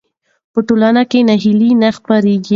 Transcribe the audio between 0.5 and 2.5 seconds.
په ټولنه کې ناهیلي نه خپرېږي.